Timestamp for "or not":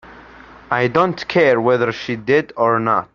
2.57-3.07